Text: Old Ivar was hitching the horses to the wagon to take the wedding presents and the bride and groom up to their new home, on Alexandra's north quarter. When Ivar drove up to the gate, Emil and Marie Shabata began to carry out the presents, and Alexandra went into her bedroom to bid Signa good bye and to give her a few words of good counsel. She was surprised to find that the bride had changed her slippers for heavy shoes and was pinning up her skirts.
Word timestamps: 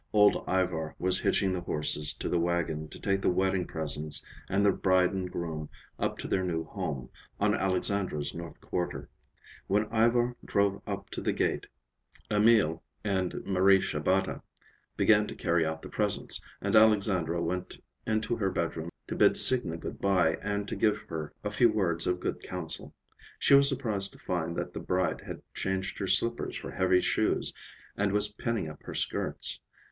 Old 0.13 0.43
Ivar 0.47 0.95
was 0.97 1.19
hitching 1.19 1.53
the 1.53 1.61
horses 1.61 2.11
to 2.13 2.27
the 2.27 2.39
wagon 2.39 2.87
to 2.89 2.99
take 2.99 3.21
the 3.21 3.29
wedding 3.29 3.67
presents 3.67 4.25
and 4.49 4.65
the 4.65 4.71
bride 4.71 5.13
and 5.13 5.29
groom 5.31 5.69
up 5.99 6.17
to 6.17 6.27
their 6.27 6.43
new 6.43 6.63
home, 6.63 7.11
on 7.39 7.53
Alexandra's 7.53 8.33
north 8.33 8.59
quarter. 8.61 9.09
When 9.67 9.83
Ivar 9.93 10.35
drove 10.43 10.81
up 10.87 11.11
to 11.11 11.21
the 11.21 11.33
gate, 11.33 11.67
Emil 12.31 12.81
and 13.03 13.45
Marie 13.45 13.79
Shabata 13.79 14.41
began 14.97 15.27
to 15.27 15.35
carry 15.35 15.67
out 15.67 15.83
the 15.83 15.87
presents, 15.89 16.41
and 16.61 16.75
Alexandra 16.75 17.39
went 17.39 17.77
into 18.07 18.35
her 18.37 18.49
bedroom 18.49 18.89
to 19.05 19.15
bid 19.15 19.37
Signa 19.37 19.77
good 19.77 20.01
bye 20.01 20.35
and 20.41 20.67
to 20.67 20.75
give 20.75 20.97
her 21.09 21.31
a 21.43 21.51
few 21.51 21.69
words 21.71 22.07
of 22.07 22.19
good 22.19 22.41
counsel. 22.41 22.95
She 23.37 23.53
was 23.53 23.69
surprised 23.69 24.13
to 24.13 24.17
find 24.17 24.55
that 24.57 24.73
the 24.73 24.79
bride 24.79 25.21
had 25.21 25.43
changed 25.53 25.99
her 25.99 26.07
slippers 26.07 26.57
for 26.57 26.71
heavy 26.71 27.01
shoes 27.01 27.53
and 27.95 28.11
was 28.11 28.33
pinning 28.33 28.67
up 28.67 28.81
her 28.81 28.95
skirts. 28.95 29.59